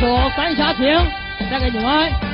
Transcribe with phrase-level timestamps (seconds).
[0.00, 0.86] 首《三峡情》，
[1.50, 2.27] 带给你们。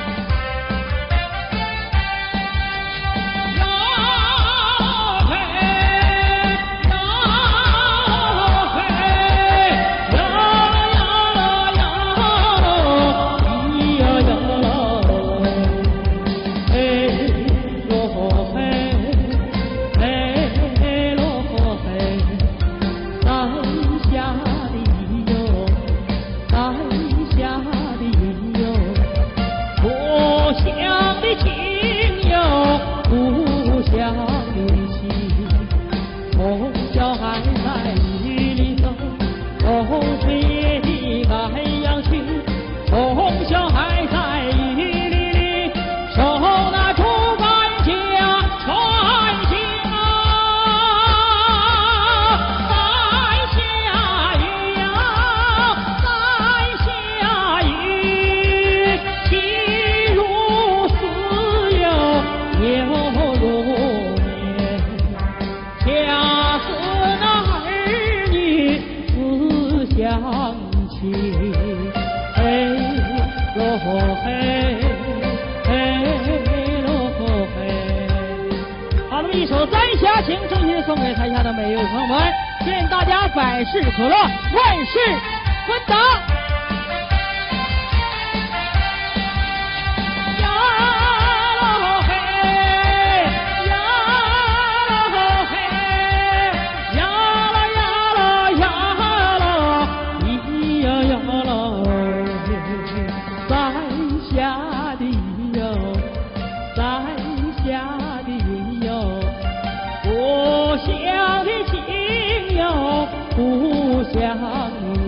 [114.15, 114.39] 想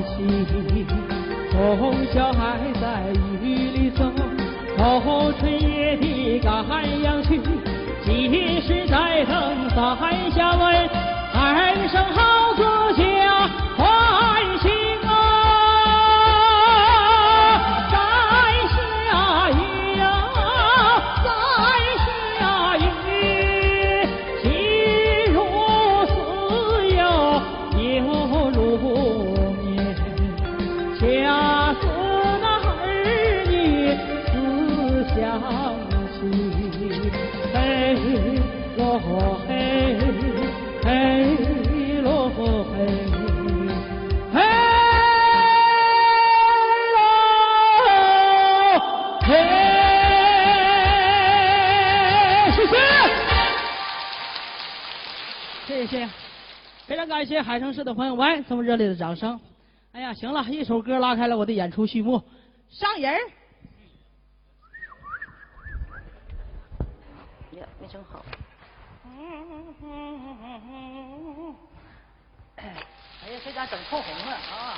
[0.03, 0.85] 起，
[1.53, 2.85] 从小还在
[3.41, 4.03] 雨里走，
[4.77, 7.41] 到春夜的赶羊去，
[8.05, 9.97] 几时再等伞
[10.33, 10.89] 下问，
[11.33, 12.86] 喊声好歌。
[57.07, 59.41] 感谢海城市的朋友们这么热烈的掌声！
[59.93, 62.23] 哎呀，行了一首歌拉开了我的演出序幕，
[62.69, 63.15] 上人。
[67.53, 68.25] 呀，没整好。
[72.57, 72.67] 哎
[73.33, 74.75] 呀，这家整透红了啊！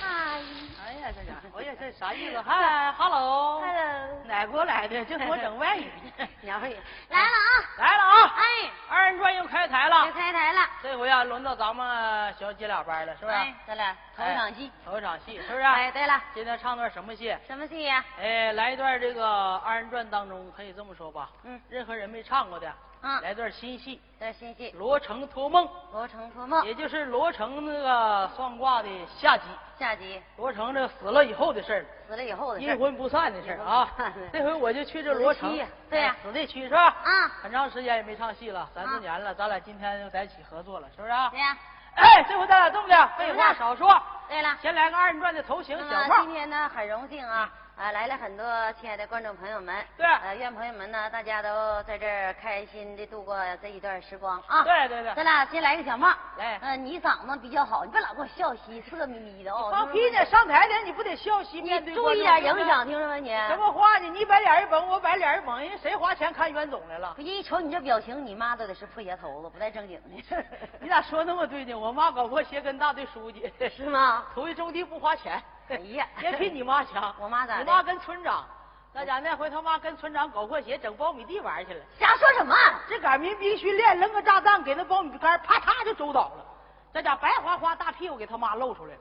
[0.00, 0.40] 嗨。
[0.86, 2.40] 哎呀，这家，哎呀，这啥意思？
[2.40, 3.60] 嗨，hello。
[3.60, 4.22] hello。
[4.26, 5.04] 哪国来的？
[5.04, 5.84] 这给我整外语
[6.16, 6.26] 呢。
[6.42, 6.70] 两位
[7.08, 7.48] 来了啊！
[7.78, 8.34] 来了啊！
[8.36, 10.06] 哎，二人转又开台了。
[10.06, 10.60] 又开台了。
[10.82, 13.36] 这回啊，轮到咱们小姐俩班了，是不是？
[13.36, 14.72] 哎，咱俩头一场戏。
[14.84, 15.62] 头一场戏，是不是？
[15.62, 16.20] 哎，对了。
[16.34, 17.36] 今天唱段什么戏？
[17.46, 18.04] 什么戏呀？
[18.20, 21.30] 哎，来一段这个二人转当中，可以这么说吧？
[21.44, 21.60] 嗯。
[21.68, 22.72] 任何人没唱过的。
[23.02, 23.22] 嗯。
[23.22, 24.00] 来段新戏。
[24.18, 24.70] 段新戏。
[24.76, 25.68] 罗成托梦。
[25.92, 26.64] 罗成托梦。
[26.66, 28.88] 也就是罗成那个算卦的
[29.18, 29.44] 下集。
[29.78, 30.22] 下集。
[30.36, 31.86] 罗成这死了以后的事儿。
[32.06, 33.88] 死了以后的阴魂不散的事儿啊！
[34.32, 35.56] 这回我就去这罗城，
[35.88, 36.86] 对呀，死的区是吧？
[37.04, 41.12] 啊，很长时间也没唱戏了，三四年了，咱俩今天又在一起合作了，是不是？
[41.30, 41.56] 对呀。
[41.94, 44.00] 哎，这回咱俩这么的，废话少说。
[44.28, 46.24] 对了，先来个二人转的头型小胖。
[46.24, 47.50] 今天呢，很荣幸啊。
[47.80, 48.44] 啊，来了很多
[48.78, 54.62] 亲爱的观众朋友们，对，呃，愿朋友们呢，大家都在这儿开心的度过这一段时光啊。
[54.62, 59.70] 对对对，咱俩先来个小帽，来，嗯，你嗓子比较好，你别老给我笑嘻，色眯眯的哦。
[59.72, 61.62] 放屁呢，上台点你不得笑嘻？
[61.62, 63.30] 你注意点影响，听着没你？
[63.48, 64.10] 什么话呢？
[64.10, 67.14] 你摆脸一绷，我摆脸一绷，人谁花钱看袁总来了？
[67.16, 70.44] 人一瞅你这表情，你妈都得是破鞋头子，不带正经的。
[70.80, 71.72] 你咋说那么对呢？
[71.72, 74.26] 我妈搞破鞋跟大队书记是吗？
[74.36, 75.42] 头一种地不花钱。
[75.70, 77.60] 哎呀， 也比你妈强，我妈咋的？
[77.64, 78.44] 你妈跟村长，
[78.92, 81.80] 那家那回他妈跟村长搞破鞋，整苞米地玩去了。
[81.98, 82.54] 瞎说什么？
[82.88, 86.44] 这赶民兵训练，扔个炸弹给那苞米杆啪嚓就走倒了。
[86.92, 89.00] 这家白花花大屁股给他妈露出来了。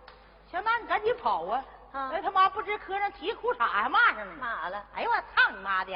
[0.51, 1.63] 小妈，你赶紧跑啊！
[1.91, 4.33] 那他妈不知磕上提裤衩还骂上了。
[4.39, 4.83] 骂啥了？
[4.95, 5.91] 哎呦我操你妈的！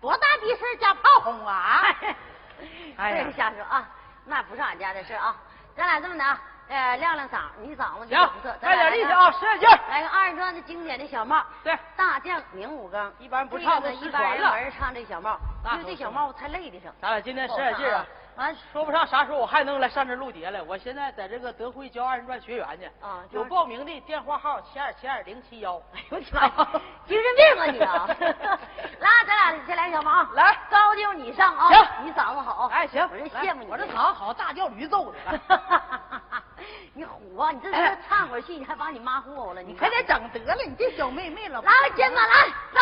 [0.00, 1.82] 多大的事加炮轰啊！
[2.98, 3.88] 哎呀，瞎说啊，
[4.26, 5.34] 那不是俺家的事啊。
[5.74, 6.38] 咱俩这么的啊。
[6.68, 9.78] 呃，亮亮嗓，你嗓子就行不错，，快点力气啊，使点劲儿。
[9.88, 16.92] 来个二人转的经典的小帽，对，大将明武庚，一般不唱这一般人传了没人唱这小帽，那因为这小帽才累的上。
[17.00, 18.06] 咱俩今天使点劲儿啊！
[18.38, 20.62] 完说不上啥时候我还能来上这录碟来。
[20.62, 25.74] 我现在在这个德惠教二人转学员呢，啊有报名的电话号七二七二零七幺。
[25.92, 28.06] 哎呦我的妈呀， 精神病啊你啊！
[29.00, 35.18] 来，咱俩先来小忙，来高就你上啊，行你嗓子好，哎，行，我真羡慕你，我这嗓子好，大叫驴揍的。
[36.94, 37.50] 你虎啊！
[37.50, 41.60] 你这是唱会儿戏，你还把你妈霍霍了，你你快点整得了，你这小妹妹了。
[41.60, 42.80] 来，肩膀来，走。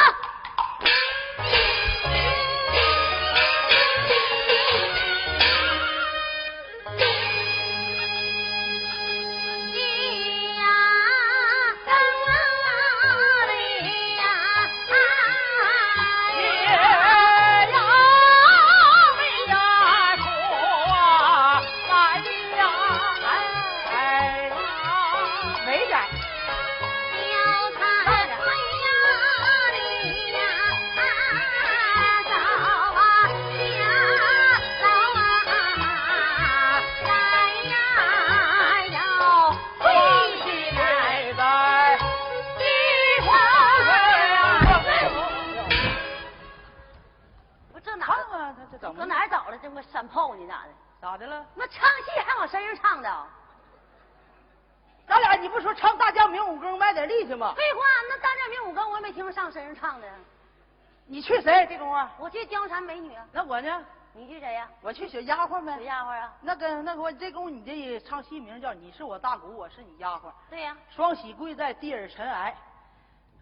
[62.18, 63.84] 我去江山美女啊，那我呢？
[64.12, 64.66] 你去谁呀？
[64.80, 65.84] 我去小丫鬟呗小呗。
[65.84, 66.32] 丫鬟啊？
[66.40, 70.76] 那个那个，我这功夫你这唱戏名叫你是我大姑，我是你丫鬟，对呀。
[70.88, 72.56] 双喜跪在地儿尘埃。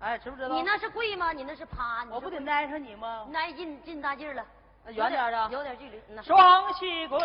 [0.00, 0.48] 哎，知不知道？
[0.54, 1.32] 你那是跪吗？
[1.32, 2.02] 你那是趴？
[2.04, 3.32] 你我不得是挨上你吗跪？
[3.32, 4.44] 那近近大劲儿了，
[4.84, 6.02] 那远点儿的有点距离。
[6.08, 7.18] 嗯呐双喜跪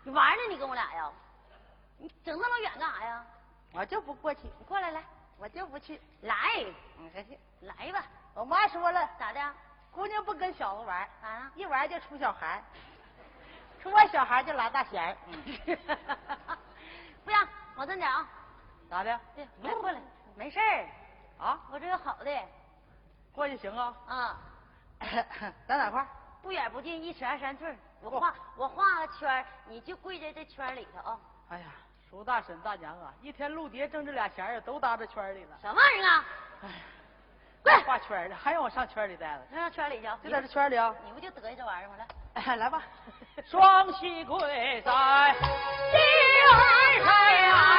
[0.05, 0.43] 你玩呢？
[0.49, 1.11] 你跟我俩呀？
[2.01, 3.25] 你整那么远干啥呀？
[3.73, 5.05] 我就不过去，你过来来，
[5.39, 6.01] 我就不去。
[6.23, 6.35] 来
[6.99, 7.39] 嗯，还行。
[7.61, 8.05] 来吧，
[8.35, 9.55] 我妈说了，咋的？
[9.93, 11.53] 姑娘不跟小子玩，咋呀？
[11.55, 12.63] 一玩就出小孩，
[13.83, 15.17] 出完小孩就拉大弦儿。
[15.27, 15.79] 嗯，
[17.25, 18.27] 不行，往这点啊。
[18.89, 19.21] 咋的？
[19.37, 20.01] 对，来过来，
[20.35, 20.89] 没事儿，
[21.39, 22.43] 啊，我这有好的
[23.33, 23.95] 过去行啊。
[24.09, 24.39] 啊，
[25.69, 26.07] 在哪块？
[26.43, 27.77] 不远不近，一尺二三寸。
[28.01, 31.21] 我画我画个圈，你就跪在这圈里头啊。
[31.51, 31.67] 哎呀，
[32.11, 35.57] 叔大婶大娘啊，一天录碟挣这俩钱儿都搭这圈里了。
[35.63, 36.25] 什么玩意儿啊？
[36.65, 36.69] 哎，
[37.63, 39.57] 滚画圈儿的，还让我上圈里待着？
[39.57, 40.19] 上圈里去啊。
[40.23, 40.93] 就在这圈里啊。
[41.05, 41.95] 你不就得意这玩意儿吗？
[41.99, 42.07] 来。
[42.35, 42.83] 哎，来吧。
[43.47, 45.35] 双膝跪在地儿
[47.05, 47.70] 上，呀，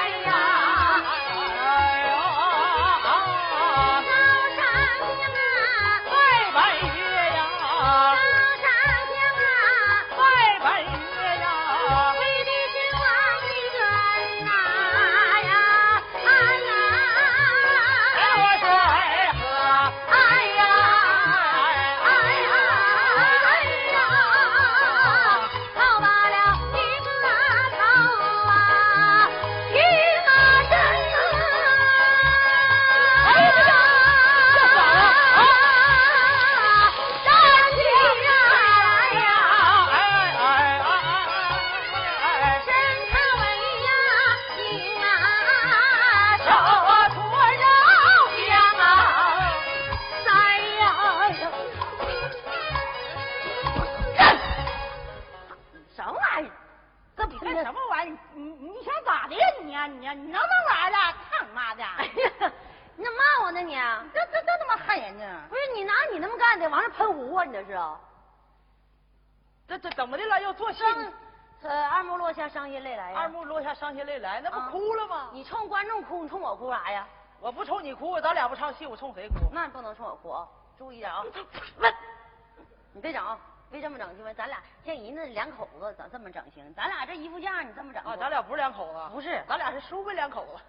[83.82, 84.32] 这么整行吗？
[84.34, 86.74] 咱俩像人那两口子，咋这么整行？
[86.74, 90.62] 咱俩这衣服架，你这么整啊，咱俩不是两口子，不是咱俩是叔辈两口子，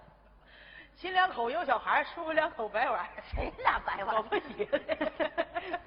[0.97, 4.81] 亲两口有小孩，叔辈两口白玩，谁俩白玩搞不起了。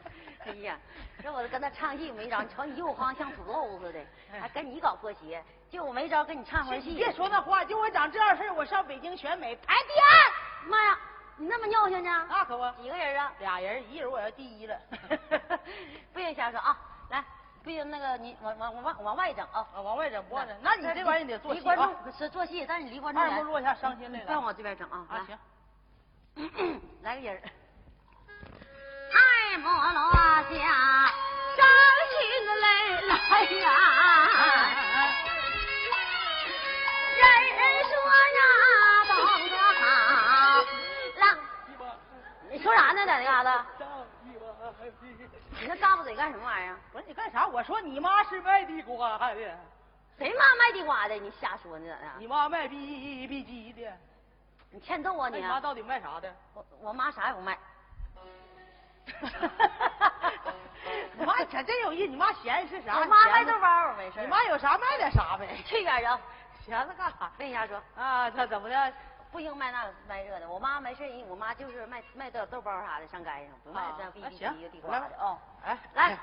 [0.46, 0.77] 哎呀，
[1.24, 4.00] 这我跟他唱戏没招，你瞅你又慌像土豆似的，
[4.39, 6.96] 还跟你搞破鞋，就我没招跟你唱会儿戏。
[6.96, 11.00] 别说那话，就我长这样式儿我上北京选美排第二，妈呀，
[11.36, 12.27] 你那么尿性呢？
[12.29, 13.34] 那可不，几个人啊？
[13.39, 14.79] 俩人，一人我要第一了。
[16.13, 16.77] 不行，瞎说啊！
[17.16, 17.24] 来，
[17.64, 19.66] 不行，那个你往往往外往外整啊！
[19.74, 20.48] 啊，往外整不整？
[20.62, 22.12] 那你这玩意儿得做戏啊离观众。
[22.12, 24.26] 是做戏，但是你离观众远二目 落下伤心泪来。
[24.26, 25.06] 再往这边整啊！
[25.10, 25.40] 啊，来行。
[27.02, 27.42] 来个人儿。
[42.52, 43.06] 你说啥呢？
[43.06, 43.66] 在那嘎
[45.68, 46.78] 巴嘴干什么玩意儿？
[46.92, 47.48] 不是你干啥？
[47.48, 49.58] 我说你妈是卖地瓜的。
[50.18, 51.16] 谁妈卖地瓜的？
[51.16, 51.88] 你瞎说呢？
[51.90, 52.12] 咋的？
[52.20, 53.92] 你妈卖逼逼鸡的。
[54.72, 55.38] 你欠揍啊你！
[55.38, 56.34] 你妈到底卖啥的？
[56.54, 57.58] 我我妈啥也不卖。
[61.18, 63.00] 你妈可真有意，你妈闲是啥？
[63.00, 64.22] 我妈卖豆包，没事。
[64.22, 65.48] 你妈有啥卖点啥呗。
[65.66, 66.08] 去边去！
[66.66, 67.32] 闲着干啥？
[67.40, 68.94] 问一下说啊，他怎么的？
[69.32, 75.38] 不兴卖那卖这的，我妈没事我妈就是卖卖豆豆包啥的，上街上不卖这 B B 机地瓜的哦。
[75.63, 76.17] 哎，来，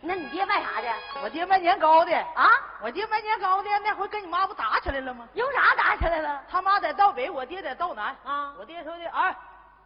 [0.00, 0.88] 那你爹卖啥的？
[1.22, 2.50] 我爹卖年糕的啊！
[2.82, 5.26] 我爹卖年糕的，那回跟你妈不打起来了吗？
[5.34, 6.42] 有啥打起来了？
[6.50, 8.54] 他妈在道北，我爹在道南啊！
[8.58, 9.34] 我爹说的，哎。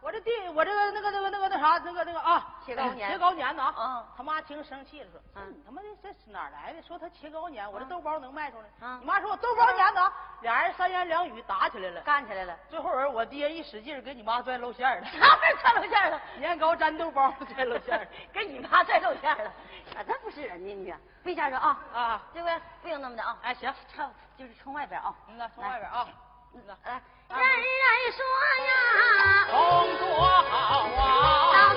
[0.03, 4.05] 我这弟，我这个那个那个那个那啥，那个那个啊，切糕年，切糕年呢啊！
[4.17, 6.81] 他妈听生气了，说，你，他妈的这是哪来的？
[6.81, 8.87] 说他切糕年，我这豆包能卖出来？
[8.87, 8.97] 啊！
[8.99, 10.11] 你妈说我豆包年呢？
[10.41, 12.57] 俩人三言两语打起来了，干起来了。
[12.69, 15.07] 最后人我爹一使劲，给你妈拽露馅了。
[15.17, 16.21] 哪拽露馅了？
[16.37, 19.49] 年糕粘豆包拽露馅了， 给你妈拽露馅了。
[19.95, 20.93] 啊，这不是人呢你，
[21.23, 23.37] 魏先生啊啊，这回不用那么的啊。
[23.41, 26.05] 哎，行，唱就是冲外边啊，嗯呐，冲外边啊。
[26.83, 27.01] 来，
[27.35, 28.21] 人人说
[28.67, 28.71] 呀，
[29.49, 29.57] 工
[29.97, 30.05] 作
[30.49, 31.73] 好啊，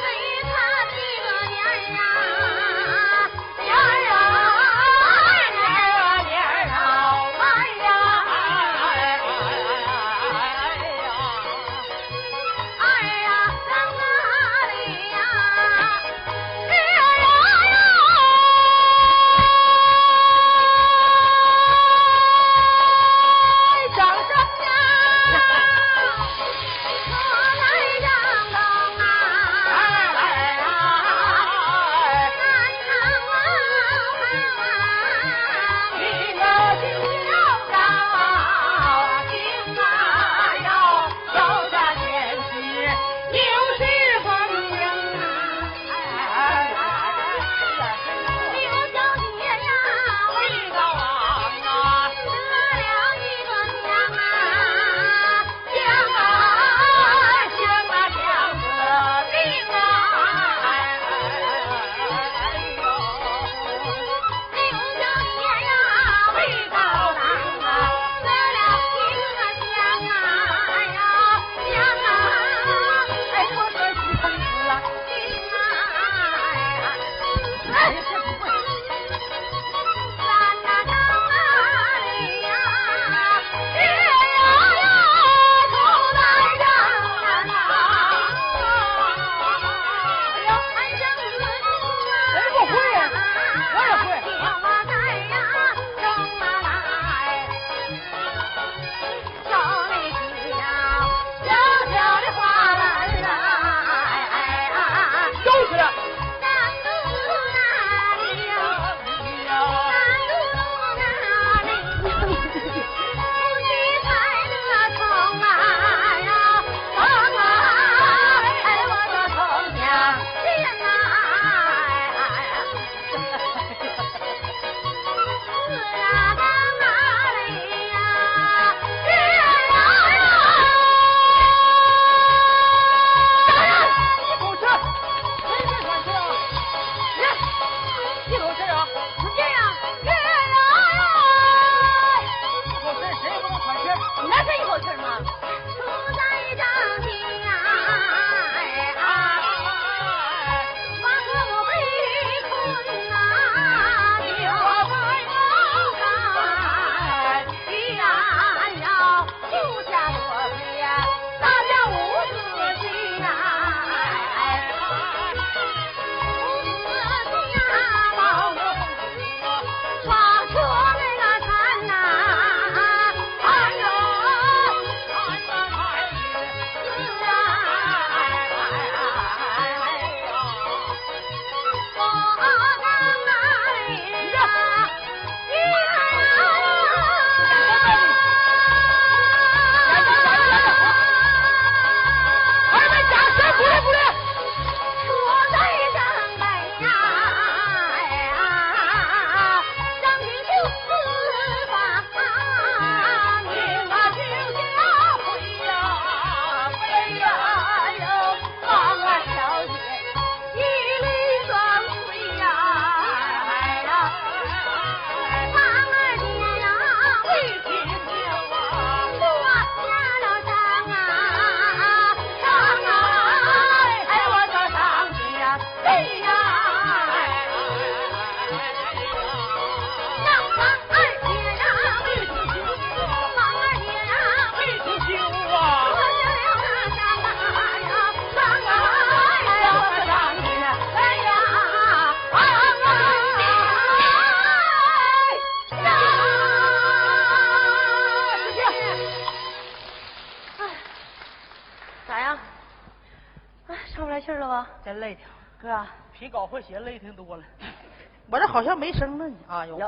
[256.18, 257.42] 比高和鞋累挺多了。
[258.30, 259.36] 我这好像没声了呢。
[259.48, 259.78] 啊有。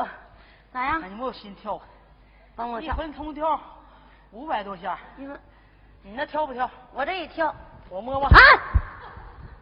[0.72, 1.02] 咋样？
[1.10, 1.80] 你没有心跳。
[2.54, 3.58] 帮我一分通跳
[4.32, 4.98] 五百多下。
[5.16, 5.36] 你说，
[6.02, 6.70] 你那跳不跳？
[6.92, 7.54] 我这一跳，
[7.88, 8.28] 我摸摸。
[8.28, 8.38] 啊！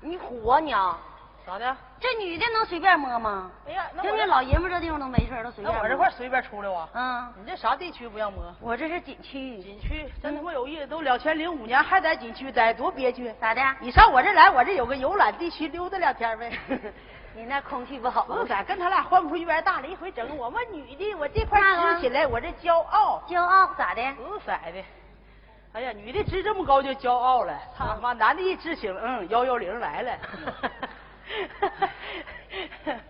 [0.01, 0.99] 你虎啊你啊？
[1.47, 1.77] 咋的？
[2.01, 3.51] 这女的能随便摸吗？
[3.69, 5.73] 哎呀，那老爷们这地方都没事都随便。
[5.73, 6.89] 那我这块随便出来哇？
[6.93, 7.33] 嗯。
[7.39, 8.43] 你这啥地区不让摸？
[8.61, 9.59] 我这是景区。
[9.63, 13.33] 景区真他妈有意思，都两千零五年还在景区待，多憋屈。
[13.41, 13.63] 咋的？
[13.81, 16.59] 你上我这来，我这有个游览地区溜达两天呗。
[17.33, 18.25] 你那空气不好。
[18.25, 23.23] 不咋，跟他俩换不出一边大来，一回整我们女的，我这块支起来，我这骄傲。
[23.29, 24.03] 骄傲咋的？
[24.15, 24.85] 不色的。
[25.75, 30.13] 哎呀，女的支这么高就骄傲了，他妈男的一支起来，嗯，幺幺零来了。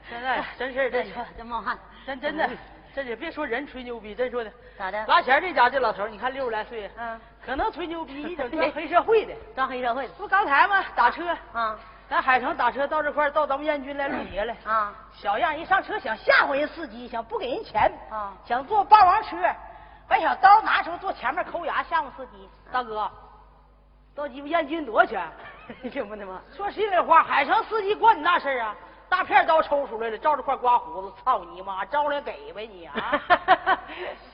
[0.08, 1.04] 现 在真事儿，这
[1.36, 2.48] 真冒汗，真真的，
[2.94, 4.50] 这也别说人吹牛逼，真说的。
[4.78, 5.06] 咋的？
[5.06, 10.14] 拉钱这家这老头，你看六十来岁，嗯，可能吹牛逼， 一整装黑社会的， 装黑社会的。
[10.14, 10.84] 不刚才吗？
[10.94, 14.94] 打车啊，咱海城打车到这块到咱们燕军来录节来啊。
[15.12, 19.36] 小样一上车想吓唬人司机，想不给人钱啊，想坐霸王车，
[20.08, 22.48] 把小刀拿出坐前面抠牙吓唬司机。
[22.72, 23.10] 大哥，
[24.14, 25.22] 到鸡巴燕军多少钱？
[25.90, 26.40] 听不听吗？
[26.56, 28.74] 说心里话，海城司机管你那事儿啊？
[29.08, 31.84] 大片刀抽出来了，照着块刮胡子，操你妈！
[31.84, 33.20] 招来给呗你啊！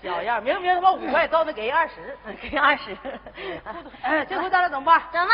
[0.02, 2.96] 小样，明明他妈五块，到那给二十， 给二十。
[4.02, 5.02] 哎，这回咱俩怎么办？
[5.12, 5.28] 怎么？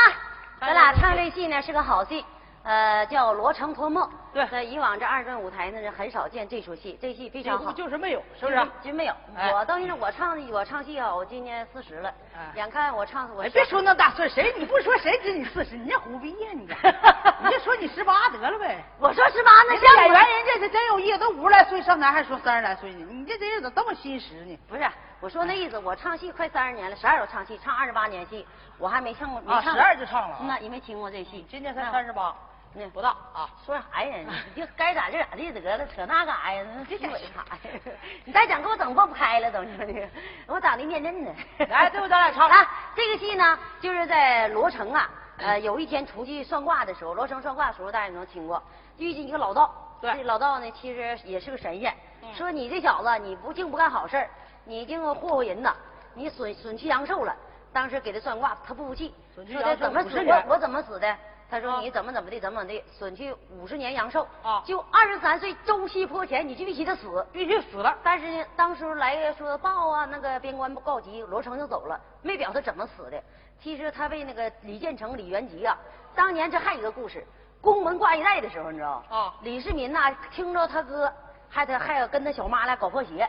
[0.61, 2.25] 咱俩唱这戏呢是个好戏。
[2.69, 4.07] 呃，叫《罗成托梦》。
[4.31, 7.73] 对，在以往这二段舞台呢是很少见这出戏，这戏非常好。
[7.73, 8.69] 就是没有，是不是？
[8.85, 9.15] 真没有。
[9.55, 12.13] 我到现在我唱我唱戏啊，我今年四十了。
[12.57, 13.43] 眼看我唱我。
[13.45, 15.79] 别说那大岁，谁你不说谁知你四十？
[15.79, 16.69] 你这虎逼呀你！
[17.43, 18.85] 你就说你十八得了呗。
[18.99, 23.07] 我说十八那像演员人家是真有意思，都五十来岁上台还说三十来岁呢。
[23.11, 24.59] 你这人怎么这么心实呢？
[24.69, 24.87] 不是，
[25.21, 29.41] 我说那意思，我唱戏快三十年了，十二我唱戏，唱二十八年戏，我还没唱过。
[29.51, 30.37] 啊，十二就唱了。
[30.43, 31.47] 那你没听过这戏？
[31.49, 32.35] 今年才三十八。
[32.75, 34.17] 那不大啊，说啥呀？
[34.55, 36.65] 你就该咋地咋地得了，扯那干啥呀？
[36.77, 37.93] 那虚伪啥呀？
[38.25, 40.09] 你再讲给我整放不开了，都你说的，
[40.47, 41.35] 我长得面嫩呢。
[41.69, 42.49] 来，最后咱俩唱。
[42.49, 48.63] 来，这个戏呢，就是在罗城啊，呃，有一天出去算卦的时候，罗城算卦的时候，大家可能听过，
[48.99, 49.73] 遇见一个老道。
[50.01, 50.13] 对。
[50.15, 51.93] 这老道呢，其实也是个神仙，
[52.35, 54.25] 说你这小子，你不净不干好事
[54.65, 55.75] 你净祸祸人呐，
[56.15, 57.35] 你损损去阳寿了。
[57.73, 60.19] 当时给他算卦，他不服气，说的怎么死？
[60.25, 61.17] 我我怎么死的？
[61.51, 64.63] 他说你怎么怎么的怎么怎么的损去五十年阳寿啊！
[64.67, 67.97] 就二十三岁周西坡前，你就必须得死，必须死了。
[68.03, 73.23] 但是呢，当时来说报啊，那个边关告急，罗成就走了，没表他怎么死的。
[73.59, 75.75] 其实他被那个李建成、李元吉啊，
[76.15, 77.27] 当年这还有一个故事，
[77.63, 81.11] 宫门挂玉带的时候，你知道啊，李世民呐，听着他哥
[81.49, 83.27] 还他还要跟他小妈俩搞破鞋，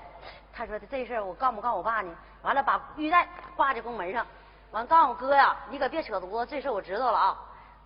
[0.51, 2.13] 他说的这事儿我告不告我爸呢？
[2.41, 4.25] 完了把玉带挂在宫门上，
[4.71, 7.37] 完告诉我哥呀，你可别扯犊子，这事我知道了啊。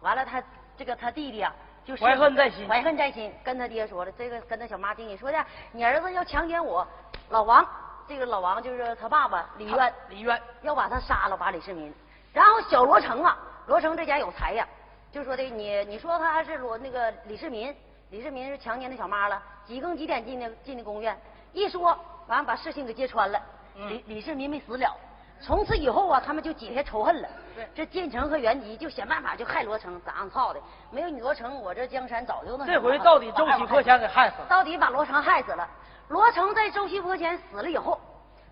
[0.03, 0.43] 完了，他
[0.77, 1.51] 这个他弟弟啊，
[1.85, 6.85] 就怀恨在心，怀恨在心，跟他爹说了，这个跟他小妈听你说的，你儿子要强奸我，
[7.29, 7.65] 老王，
[8.07, 11.91] 这个老王就是他爸爸李渊，李渊要把他杀了，把李世民。
[12.33, 13.37] 然后小罗成啊，
[13.67, 14.67] 罗成这家有才呀，
[15.11, 17.73] 就说的你你说他是罗那个李世民，
[18.09, 21.17] 李世民是强奸那小妈了，几更几点进的进的宫院，
[21.53, 23.41] 一说完把事情给揭穿了，
[23.87, 24.93] 李李世民没死了。
[25.39, 27.29] 从此以后啊，他们就解下仇恨了。
[27.55, 30.59] 对，这建成和元吉就想办法就害罗成，咋样操的？
[30.91, 32.65] 没有你罗成，我这江山早就那。
[32.65, 34.45] 这回到底周西坡前给害死了。
[34.49, 35.67] 到底把罗成害死了。
[36.09, 37.99] 罗成在周西坡前死了以后，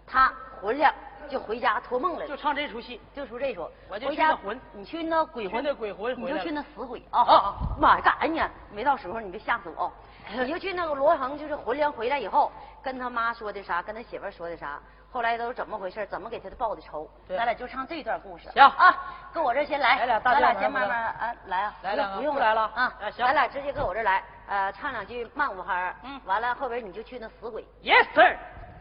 [0.08, 0.94] 他魂量
[1.30, 2.28] 就回家托梦来了。
[2.28, 3.70] 就唱这出戏，就出这出。
[3.90, 7.22] 我就去那魂，你去那鬼魂，那鬼魂，你就去那死鬼啊！
[7.22, 8.50] 啊妈呀，干啥呢？
[8.72, 9.92] 没到时候，你别吓死我啊！
[10.34, 14.80] 你就去那个罗成，就是魂灵回来以后，跟他妈说的啥，跟他媳妇说的啥。
[15.12, 16.06] 后来都是怎么回事？
[16.08, 17.10] 怎么给他报的仇？
[17.28, 18.50] 咱俩就唱这段故事。
[18.52, 18.96] 行啊，
[19.34, 22.94] 搁我这先来，咱俩先慢慢啊来啊，来不用来了啊。
[23.12, 27.64] 行，咱俩直接搁我这来，呃，唱两句慢五拍嗯，完了后边你就去那死鬼。
[27.84, 28.38] Yes sir。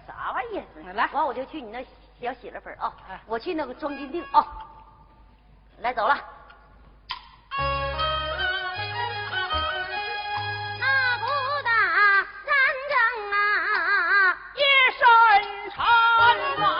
[0.06, 0.92] 啥玩意儿？
[0.92, 1.84] 来，完我就去你那
[2.20, 2.92] 小喜了粉啊。
[3.26, 4.46] 我去那个装金锭啊。
[5.78, 6.16] 来走了。
[16.30, 16.79] 감 사.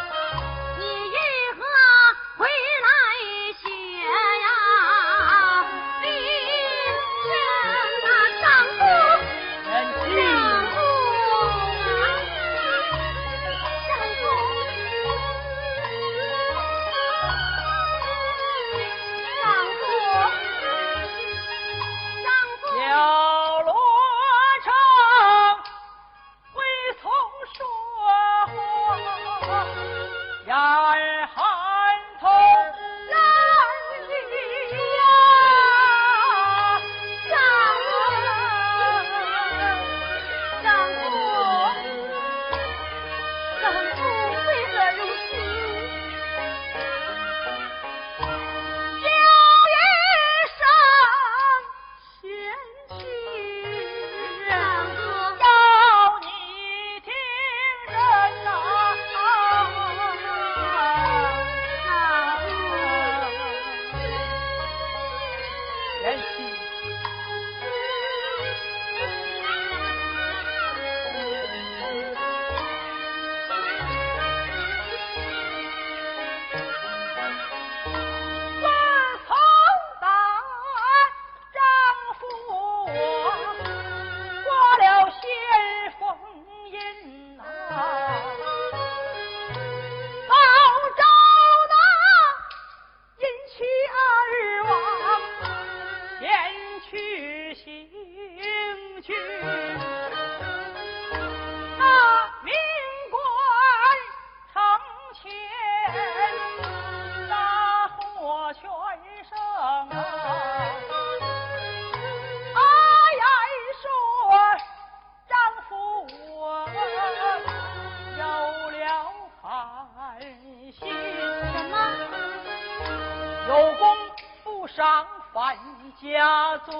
[123.51, 123.97] 有功
[124.45, 125.57] 不赏，犯
[126.01, 126.73] 家罪；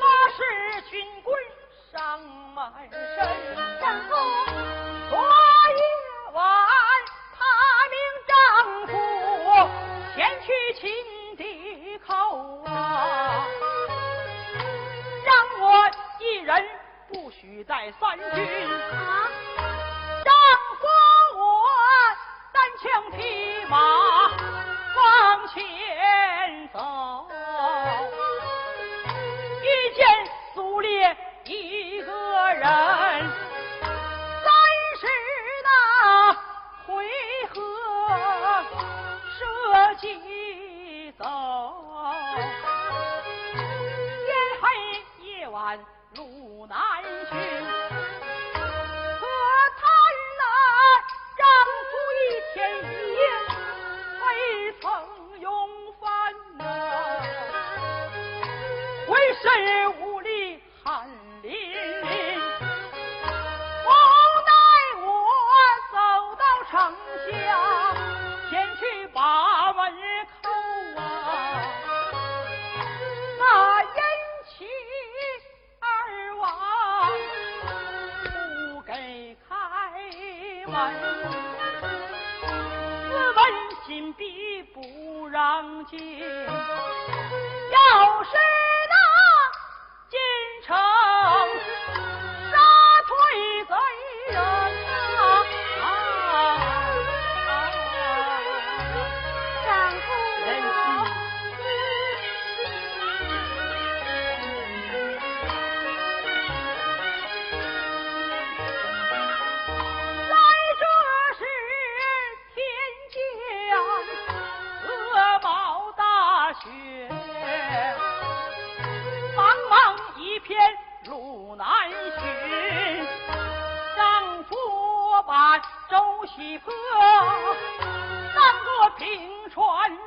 [0.00, 0.40] 把事
[0.90, 1.34] 君归，
[1.92, 2.18] 伤
[2.54, 2.96] 满身。
[5.10, 5.82] 昨夜
[6.32, 6.42] 晚，
[7.36, 7.44] 他
[7.90, 7.96] 命
[8.26, 8.32] 丈
[8.86, 8.92] 夫
[10.16, 10.48] 前去
[10.80, 13.44] 擒敌寇啊，
[15.22, 15.66] 让我
[16.18, 16.66] 一人
[17.08, 19.27] 不许再三军。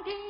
[0.04, 0.21] 见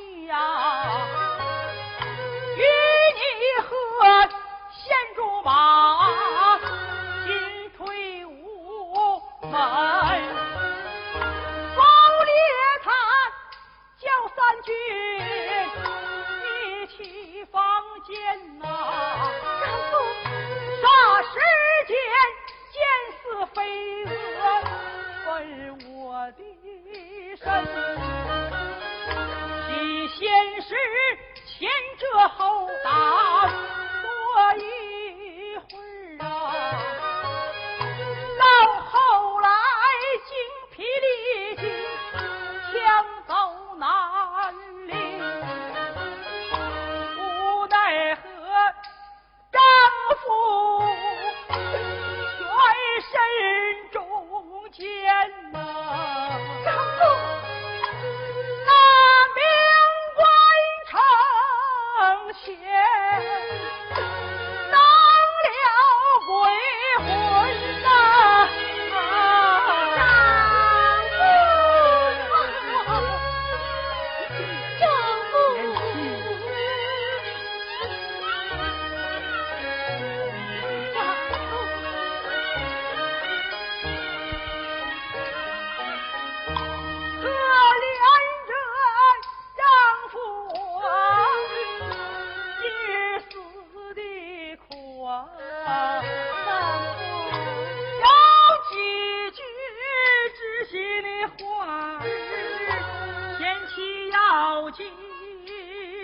[104.32, 104.90] 赵几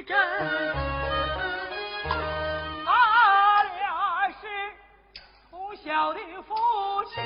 [0.07, 0.14] 珍，
[2.85, 4.47] 俺俩是
[5.51, 6.55] 从小的夫
[7.07, 7.22] 妻。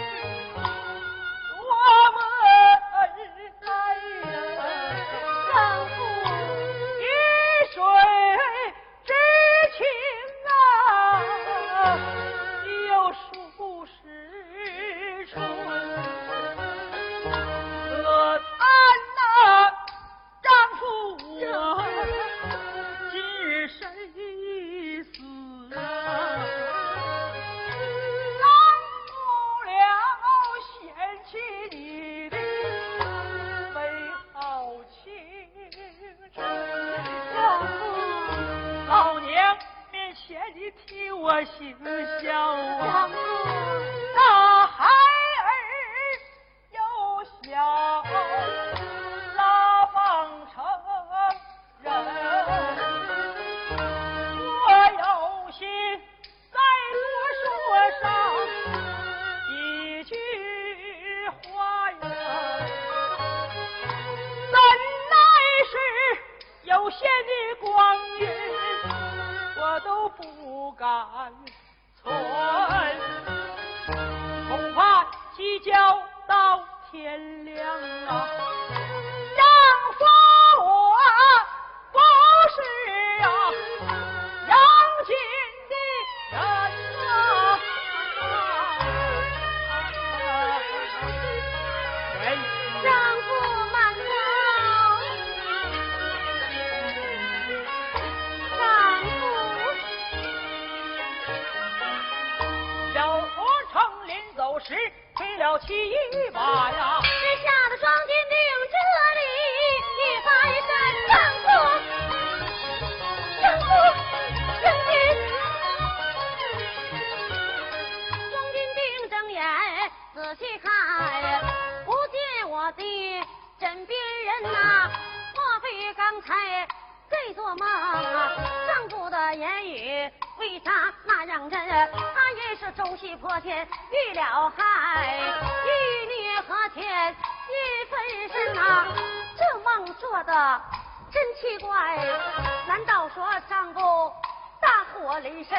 [145.23, 145.57] 临身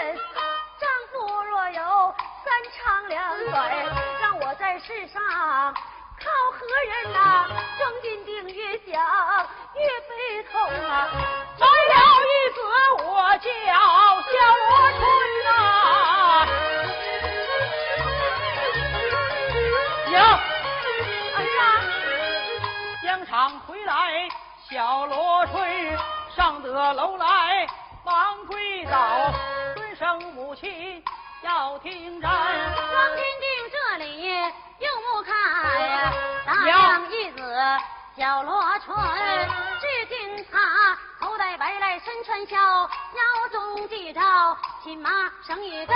[0.78, 3.72] 丈夫若有三长两短
[4.22, 5.22] 让我在世上
[6.20, 7.47] 靠何人呐？
[7.80, 11.43] 庄金定越想越悲痛啊。
[31.84, 32.31] 平山。
[32.31, 34.31] 王天定这里
[34.79, 35.34] 又不看，
[36.45, 37.43] 大娘一子
[38.15, 38.95] 小罗春，
[39.81, 44.21] 至今他头戴白来身穿孝，腰中系着
[44.81, 45.09] 金马
[45.45, 45.95] 绳一根。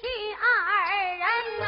[0.00, 0.42] 妻二
[1.16, 1.26] 人
[1.60, 1.64] 呐，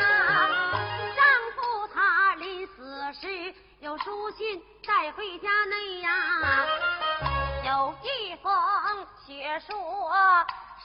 [1.17, 1.19] 丈
[1.57, 1.59] 夫
[1.93, 6.09] 他临死时有书信带回家内呀，
[7.67, 8.53] 有一封
[9.27, 9.75] 血书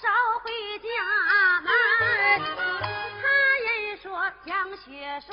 [0.02, 0.88] 捎回家
[1.62, 1.72] 门，
[3.22, 3.24] 他
[3.62, 5.32] 人说将血书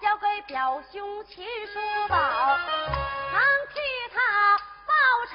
[0.00, 1.78] 交给表兄秦叔
[2.08, 3.36] 宝，能
[3.72, 3.80] 替
[4.14, 4.92] 他报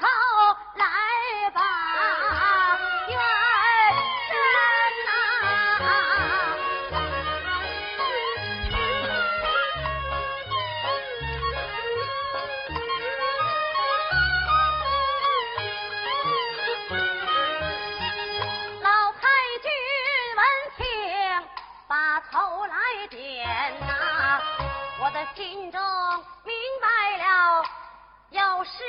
[28.80, 28.86] 十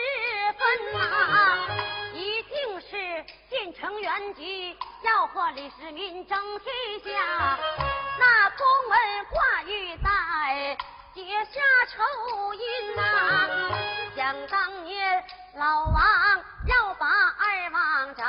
[0.53, 1.67] 分啊
[2.13, 6.73] 一定是进城原籍要和李世民争天
[7.03, 7.59] 下
[8.17, 10.77] 那宫门挂玉带
[11.13, 13.49] 结下仇因啊
[14.15, 15.21] 想当年
[15.55, 18.25] 老王要把二王斩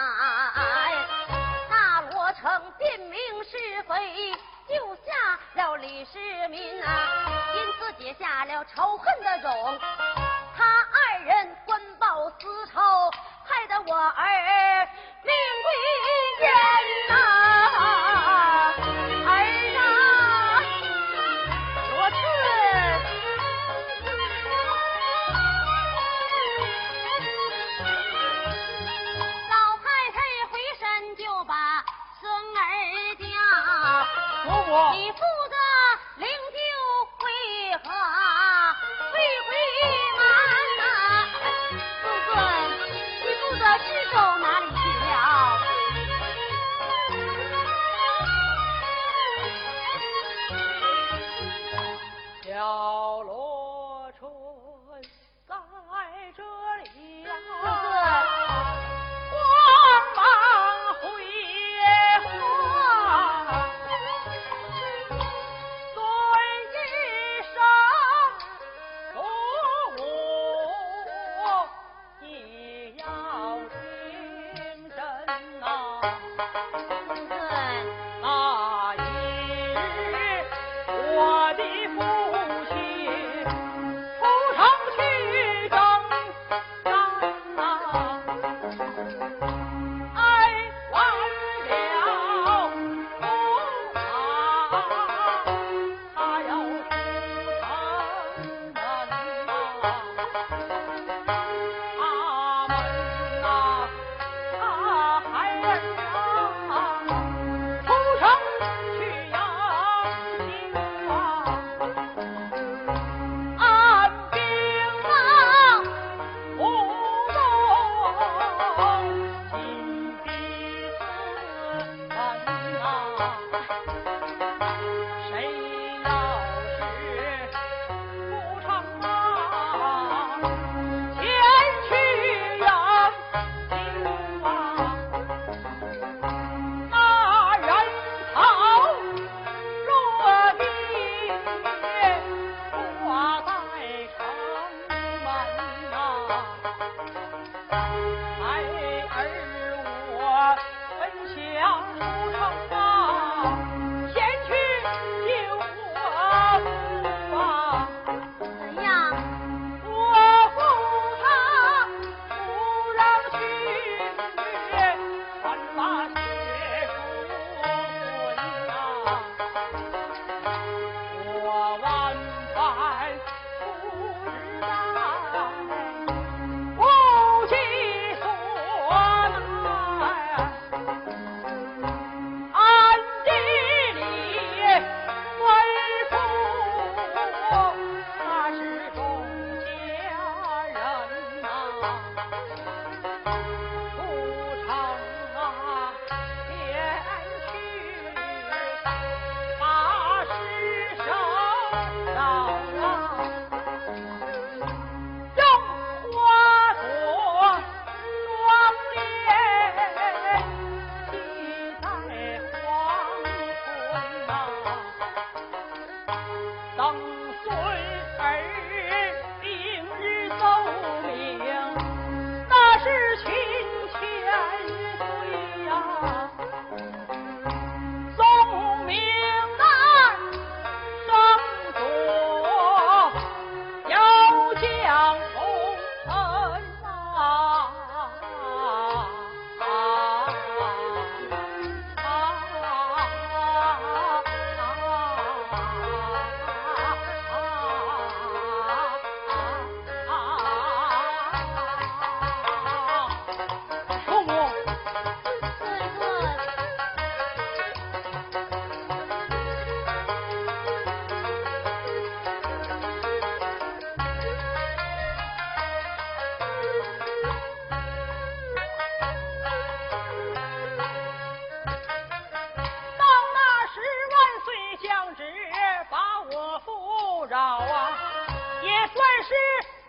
[1.70, 4.32] 大罗城辨明是非
[4.68, 9.78] 救下了李世民啊因此结下了仇恨的种
[13.74, 14.88] 我儿
[15.22, 15.66] 命归
[16.38, 16.91] 天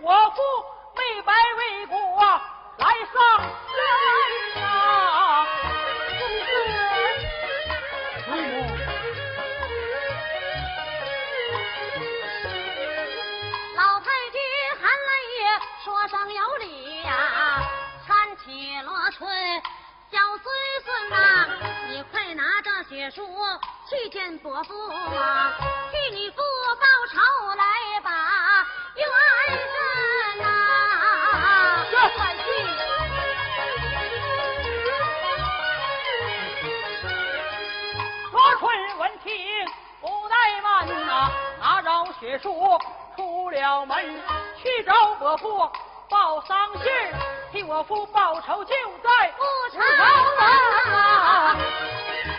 [0.06, 0.42] 我父
[0.98, 1.98] 没白为国
[2.78, 3.16] 来丧，
[13.78, 14.42] 老太君
[14.82, 15.08] 含泪
[15.86, 17.64] 说上有理呀，
[18.06, 19.26] 三起罗春，
[20.12, 21.48] 小孙孙呐，
[21.88, 23.26] 你快拿着血书
[23.90, 25.54] 去见伯父啊，
[25.94, 26.42] 替你父
[26.78, 28.12] 报仇，来把
[28.96, 29.93] 冤杀。
[42.44, 42.78] 出
[43.16, 44.22] 出了门，
[44.62, 45.58] 去找伯父
[46.10, 46.92] 报丧信，
[47.54, 49.80] 替我父报仇就在不朝
[51.56, 52.33] 门。